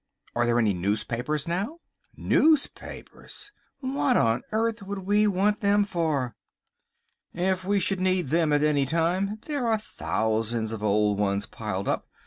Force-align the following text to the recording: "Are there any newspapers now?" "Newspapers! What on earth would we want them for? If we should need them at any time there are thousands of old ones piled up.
"Are 0.35 0.47
there 0.47 0.57
any 0.57 0.73
newspapers 0.73 1.47
now?" 1.47 1.79
"Newspapers! 2.17 3.51
What 3.81 4.17
on 4.17 4.41
earth 4.51 4.81
would 4.81 5.05
we 5.05 5.27
want 5.27 5.59
them 5.61 5.83
for? 5.85 6.35
If 7.35 7.63
we 7.65 7.79
should 7.79 7.99
need 7.99 8.29
them 8.29 8.51
at 8.51 8.63
any 8.63 8.87
time 8.87 9.37
there 9.45 9.67
are 9.67 9.77
thousands 9.77 10.71
of 10.71 10.81
old 10.81 11.19
ones 11.19 11.45
piled 11.45 11.87
up. 11.87 12.07